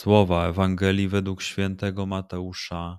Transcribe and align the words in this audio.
Słowa 0.00 0.48
Ewangelii 0.48 1.08
według 1.08 1.42
świętego 1.42 2.06
Mateusza. 2.06 2.98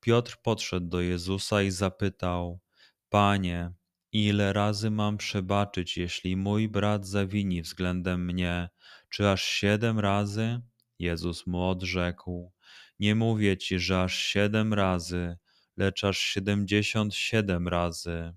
Piotr 0.00 0.36
podszedł 0.42 0.86
do 0.86 1.00
Jezusa 1.00 1.62
i 1.62 1.70
zapytał: 1.70 2.60
Panie, 3.08 3.72
Ile 4.12 4.52
razy 4.52 4.90
mam 4.90 5.16
przebaczyć, 5.16 5.96
jeśli 5.96 6.36
mój 6.36 6.68
brat 6.68 7.06
zawini 7.06 7.62
względem 7.62 8.24
mnie? 8.24 8.68
Czy 9.08 9.28
aż 9.28 9.42
siedem 9.42 9.98
razy? 9.98 10.60
Jezus 10.98 11.46
mu 11.46 11.68
odrzekł: 11.68 12.52
Nie 12.98 13.14
mówię 13.14 13.56
ci, 13.56 13.78
że 13.78 14.02
aż 14.02 14.16
siedem 14.16 14.74
razy, 14.74 15.36
lecz 15.76 16.04
aż 16.04 16.18
siedemdziesiąt 16.18 17.14
siedem 17.14 17.68
razy. 17.68 18.34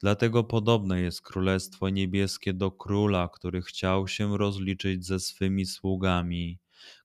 Dlatego 0.00 0.44
podobne 0.44 1.00
jest 1.00 1.22
Królestwo 1.22 1.88
Niebieskie 1.88 2.52
do 2.52 2.70
króla, 2.70 3.28
który 3.28 3.62
chciał 3.62 4.08
się 4.08 4.38
rozliczyć 4.38 5.06
ze 5.06 5.20
swymi 5.20 5.66
sługami. 5.66 6.58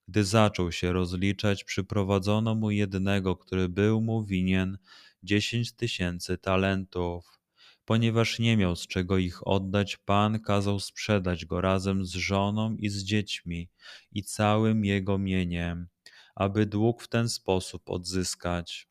Gdy 0.08 0.24
zaczął 0.24 0.72
się 0.72 0.92
rozliczać, 0.92 1.64
przyprowadzono 1.64 2.54
mu 2.54 2.70
jednego, 2.70 3.36
który 3.36 3.68
był 3.68 4.00
mu 4.00 4.24
winien 4.24 4.78
dziesięć 5.22 5.72
tysięcy 5.72 6.38
talentów. 6.38 7.36
Ponieważ 7.84 8.38
nie 8.38 8.56
miał 8.56 8.76
z 8.76 8.86
czego 8.86 9.18
ich 9.18 9.46
oddać, 9.46 9.96
Pan 9.96 10.40
kazał 10.40 10.80
sprzedać 10.80 11.44
go 11.44 11.60
razem 11.60 12.04
z 12.04 12.10
żoną 12.10 12.76
i 12.76 12.88
z 12.88 13.04
dziećmi 13.04 13.68
i 14.12 14.22
całym 14.22 14.84
jego 14.84 15.18
mieniem, 15.18 15.88
aby 16.34 16.66
dług 16.66 17.02
w 17.02 17.08
ten 17.08 17.28
sposób 17.28 17.90
odzyskać. 17.90 18.88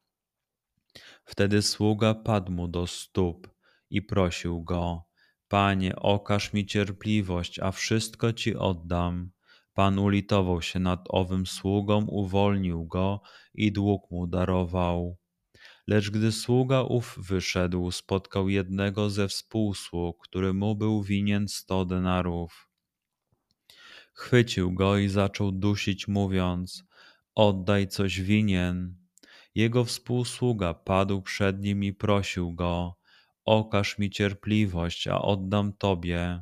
Wtedy 1.26 1.62
sługa 1.62 2.14
padł 2.14 2.52
mu 2.52 2.68
do 2.68 2.88
stóp 2.88 3.50
i 3.90 4.02
prosił 4.02 4.64
go: 4.64 5.04
Panie, 5.48 5.96
okaż 5.96 6.54
mi 6.54 6.66
cierpliwość, 6.66 7.60
a 7.60 7.72
wszystko 7.72 8.34
ci 8.34 8.56
oddam. 8.56 9.35
Pan 9.76 10.00
ulitował 10.00 10.62
się 10.62 10.80
nad 10.80 11.06
owym 11.10 11.46
sługą, 11.46 12.06
uwolnił 12.06 12.86
go 12.86 13.22
i 13.54 13.72
dług 13.72 14.12
mu 14.12 14.28
darował. 14.28 15.18
Lecz 15.88 16.10
gdy 16.10 16.32
sługa 16.32 16.82
ów 16.82 17.16
wyszedł, 17.18 17.92
spotkał 17.92 18.50
jednego 18.50 19.10
ze 19.10 19.28
współsług, 19.28 20.28
który 20.28 20.54
mu 20.54 20.76
był 20.76 21.04
winien 21.04 21.48
sto 21.48 21.86
denarów. 21.86 22.70
Chwycił 24.14 24.74
go 24.74 24.98
i 24.98 25.10
zaczął 25.10 25.52
dusić, 25.52 26.08
mówiąc: 26.08 26.84
Oddaj 27.36 27.88
coś 27.88 28.22
winien. 28.22 28.96
Jego 29.56 29.86
współsługa 29.86 30.74
padł 30.74 31.22
przed 31.22 31.62
nim 31.62 31.84
i 31.84 31.94
prosił 31.94 32.54
go: 32.54 32.98
Okaż 33.46 33.98
mi 33.98 34.10
cierpliwość, 34.10 35.08
a 35.08 35.22
oddam 35.22 35.74
tobie. 35.74 36.42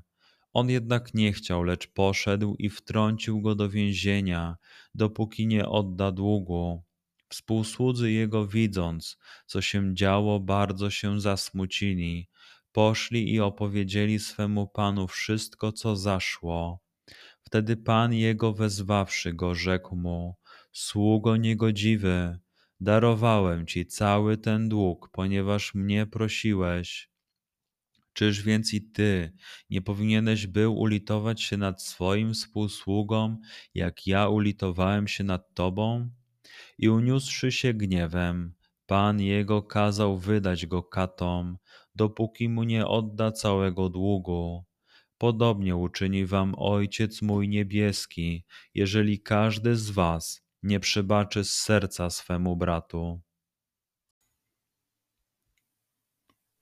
On 0.53 0.69
jednak 0.69 1.13
nie 1.13 1.33
chciał, 1.33 1.63
lecz 1.63 1.87
poszedł 1.87 2.55
i 2.59 2.69
wtrącił 2.69 3.41
go 3.41 3.55
do 3.55 3.69
więzienia, 3.69 4.57
dopóki 4.95 5.47
nie 5.47 5.69
odda 5.69 6.11
długu. 6.11 6.83
Współsłudzy 7.29 8.11
jego 8.11 8.47
widząc, 8.47 9.17
co 9.45 9.61
się 9.61 9.95
działo, 9.95 10.39
bardzo 10.39 10.89
się 10.89 11.21
zasmucili. 11.21 12.29
Poszli 12.71 13.33
i 13.33 13.39
opowiedzieli 13.39 14.19
swemu 14.19 14.67
panu 14.67 15.07
wszystko, 15.07 15.71
co 15.71 15.95
zaszło. 15.95 16.79
Wtedy 17.41 17.77
pan 17.77 18.13
jego 18.13 18.53
wezwawszy 18.53 19.33
go, 19.33 19.55
rzekł 19.55 19.95
mu: 19.95 20.35
Sługo 20.71 21.37
niegodziwy, 21.37 22.39
darowałem 22.79 23.67
ci 23.67 23.85
cały 23.85 24.37
ten 24.37 24.69
dług, 24.69 25.09
ponieważ 25.11 25.73
mnie 25.75 26.05
prosiłeś. 26.05 27.12
Czyż 28.13 28.41
więc 28.41 28.73
i 28.73 28.81
ty 28.81 29.33
nie 29.69 29.81
powinieneś 29.81 30.47
był 30.47 30.75
ulitować 30.75 31.41
się 31.41 31.57
nad 31.57 31.83
swoim 31.83 32.33
współsługą, 32.33 33.37
jak 33.73 34.07
ja 34.07 34.27
ulitowałem 34.27 35.07
się 35.07 35.23
nad 35.23 35.53
tobą? 35.53 36.09
i 36.77 36.89
uniósłszy 36.89 37.51
się 37.51 37.73
gniewem, 37.73 38.53
Pan 38.85 39.21
jego 39.21 39.63
kazał 39.63 40.17
wydać 40.17 40.65
go 40.65 40.83
katom, 40.83 41.57
dopóki 41.95 42.49
mu 42.49 42.63
nie 42.63 42.87
odda 42.87 43.31
całego 43.31 43.89
długu. 43.89 44.65
Podobnie 45.17 45.75
uczyni 45.75 46.25
wam 46.25 46.55
Ojciec 46.57 47.21
mój 47.21 47.49
niebieski, 47.49 48.45
jeżeli 48.73 49.21
każdy 49.21 49.75
z 49.75 49.89
was 49.89 50.41
nie 50.63 50.79
przebaczy 50.79 51.43
z 51.43 51.51
serca 51.51 52.09
swemu 52.09 52.55
bratu. 52.55 53.21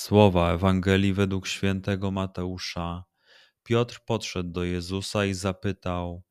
Słowa 0.00 0.52
Ewangelii 0.52 1.12
według 1.12 1.46
świętego 1.46 2.10
Mateusza. 2.10 3.04
Piotr 3.62 4.00
podszedł 4.06 4.50
do 4.50 4.64
Jezusa 4.64 5.24
i 5.24 5.34
zapytał: 5.34 6.22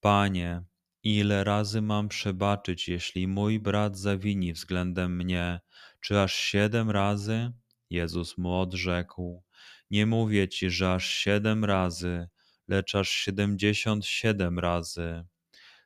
Panie, 0.00 0.62
Ile 1.02 1.44
razy 1.44 1.82
mam 1.82 2.08
przebaczyć, 2.08 2.88
jeśli 2.88 3.26
mój 3.26 3.60
brat 3.60 3.98
zawini 3.98 4.52
względem 4.52 5.16
mnie? 5.16 5.60
Czy 6.00 6.20
aż 6.20 6.34
siedem 6.34 6.90
razy? 6.90 7.52
Jezus 7.90 8.38
mu 8.38 8.60
odrzekł: 8.60 9.42
Nie 9.90 10.06
mówię 10.06 10.48
ci, 10.48 10.70
że 10.70 10.92
aż 10.92 11.08
siedem 11.08 11.64
razy, 11.64 12.28
lecz 12.68 12.94
aż 12.94 13.10
siedemdziesiąt 13.10 14.06
siedem 14.06 14.58
razy. 14.58 15.24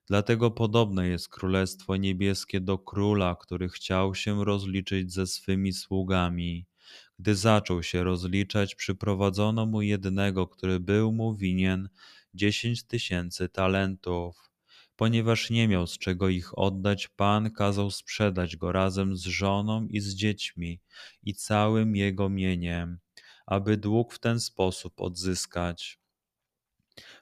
Dlatego 0.06 0.50
podobne 0.50 1.08
jest 1.08 1.28
Królestwo 1.28 1.96
Niebieskie 1.96 2.60
do 2.60 2.78
króla, 2.78 3.36
który 3.40 3.68
chciał 3.68 4.14
się 4.14 4.44
rozliczyć 4.44 5.12
ze 5.12 5.26
swymi 5.26 5.72
sługami. 5.72 6.71
Gdy 7.18 7.34
zaczął 7.34 7.82
się 7.82 8.04
rozliczać, 8.04 8.74
przyprowadzono 8.74 9.66
mu 9.66 9.82
jednego, 9.82 10.46
który 10.46 10.80
był 10.80 11.12
mu 11.12 11.34
winien 11.34 11.88
dziesięć 12.34 12.84
tysięcy 12.84 13.48
talentów. 13.48 14.52
Ponieważ 14.96 15.50
nie 15.50 15.68
miał 15.68 15.86
z 15.86 15.98
czego 15.98 16.28
ich 16.28 16.58
oddać, 16.58 17.08
Pan 17.08 17.50
kazał 17.50 17.90
sprzedać 17.90 18.56
go 18.56 18.72
razem 18.72 19.16
z 19.16 19.22
żoną 19.22 19.86
i 19.86 20.00
z 20.00 20.14
dziećmi 20.14 20.80
i 21.22 21.34
całym 21.34 21.96
jego 21.96 22.28
mieniem, 22.28 22.98
aby 23.46 23.76
dług 23.76 24.14
w 24.14 24.18
ten 24.18 24.40
sposób 24.40 25.00
odzyskać. 25.00 25.98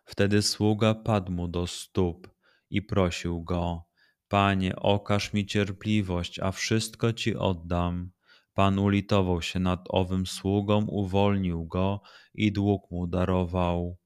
Wtedy 0.05 0.43
sługa 0.43 0.95
padł 0.95 1.33
mu 1.33 1.49
do 1.49 1.67
stóp 1.67 2.31
i 2.71 2.83
prosił 2.83 3.43
go: 3.43 3.85
Panie, 4.29 4.77
okaż 4.77 5.33
mi 5.33 5.47
cierpliwość, 5.47 6.41
a 6.41 6.53
wszystko 6.53 7.13
ci 7.13 7.37
oddam. 7.37 8.11
Pan 8.55 8.79
ulitował 8.79 9.43
się 9.43 9.61
nad 9.61 9.85
owym 9.89 10.27
sługą, 10.27 10.87
uwolnił 10.87 11.67
go 11.67 12.01
i 12.35 12.53
dług 12.53 12.91
mu 12.91 13.07
darował. 13.07 13.97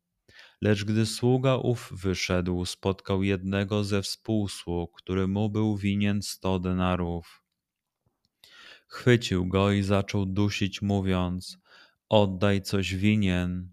Lecz 0.60 0.84
gdy 0.84 1.06
sługa 1.06 1.56
ów 1.56 1.92
wyszedł, 1.92 2.64
spotkał 2.64 3.22
jednego 3.22 3.84
ze 3.84 4.02
współsług, 4.02 4.92
który 4.96 5.28
mu 5.28 5.50
był 5.50 5.76
winien 5.76 6.22
sto 6.22 6.58
denarów. 6.58 7.42
Chwycił 8.88 9.46
go 9.46 9.72
i 9.72 9.82
zaczął 9.82 10.26
dusić, 10.26 10.82
mówiąc: 10.82 11.58
Oddaj 12.08 12.62
coś 12.62 12.94
winien. 12.94 13.70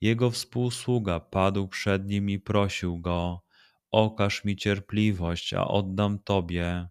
Jego 0.00 0.30
współsługa 0.30 1.20
padł 1.20 1.68
przed 1.68 2.06
nim 2.06 2.30
i 2.30 2.38
prosił 2.38 3.00
go: 3.00 3.42
Okaż 3.90 4.44
mi 4.44 4.56
cierpliwość, 4.56 5.54
a 5.54 5.68
oddam 5.68 6.18
tobie. 6.18 6.88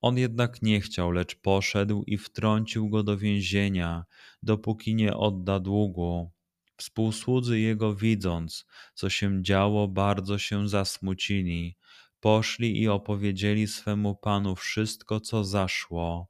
On 0.00 0.18
jednak 0.18 0.62
nie 0.62 0.80
chciał, 0.80 1.10
lecz 1.10 1.36
poszedł 1.36 2.04
i 2.06 2.18
wtrącił 2.18 2.88
go 2.88 3.02
do 3.02 3.18
więzienia, 3.18 4.04
dopóki 4.42 4.94
nie 4.94 5.16
odda 5.16 5.60
długu. 5.60 6.30
Współsłudzy 6.76 7.60
jego 7.60 7.94
widząc, 7.94 8.66
co 8.94 9.10
się 9.10 9.42
działo, 9.42 9.88
bardzo 9.88 10.38
się 10.38 10.68
zasmucili. 10.68 11.76
Poszli 12.20 12.82
i 12.82 12.88
opowiedzieli 12.88 13.66
swemu 13.66 14.14
panu 14.14 14.56
wszystko, 14.56 15.20
co 15.20 15.44
zaszło. 15.44 16.28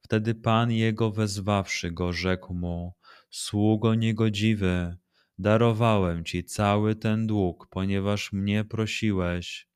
Wtedy 0.00 0.34
pan 0.34 0.72
jego 0.72 1.10
wezwawszy 1.10 1.90
go, 1.90 2.12
rzekł 2.12 2.54
mu: 2.54 2.94
Sługo 3.30 3.94
niegodziwy, 3.94 4.96
darowałem 5.38 6.24
ci 6.24 6.44
cały 6.44 6.94
ten 6.94 7.26
dług, 7.26 7.66
ponieważ 7.70 8.32
mnie 8.32 8.64
prosiłeś. 8.64 9.68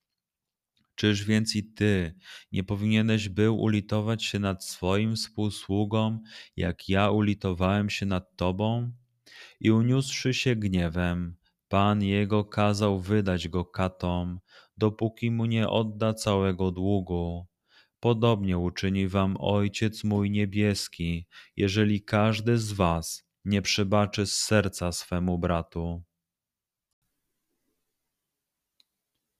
Czyż 1.01 1.25
więc 1.25 1.57
i 1.57 1.65
ty 1.65 2.15
nie 2.53 2.65
powinieneś 2.65 3.29
był 3.29 3.61
ulitować 3.61 4.25
się 4.25 4.39
nad 4.39 4.65
swoim 4.65 5.17
współsługą, 5.17 6.19
jak 6.57 6.89
ja 6.89 7.11
ulitowałem 7.11 7.91
się 7.91 8.07
nad 8.07 8.37
tobą? 8.37 8.93
I 9.61 9.71
uniósłszy 9.71 10.35
się 10.35 10.57
gniewem, 10.57 11.37
pan 11.69 12.03
jego 12.03 12.45
kazał 12.45 13.01
wydać 13.01 13.49
go 13.49 13.65
katom, 13.65 14.41
dopóki 14.77 15.31
mu 15.31 15.47
nie 15.47 15.69
odda 15.69 16.15
całego 16.15 16.71
długu. 16.71 17.47
Podobnie 18.01 18.59
uczyni 18.59 19.09
wam 19.09 19.37
Ojciec 19.39 20.05
mój 20.05 20.31
niebieski, 20.31 21.27
jeżeli 21.57 22.03
każdy 22.03 22.59
z 22.59 22.73
was 22.73 23.25
nie 23.45 23.63
przebaczy 23.63 24.27
z 24.27 24.35
serca 24.35 24.93
swemu 24.93 25.39
bratu. 25.39 26.03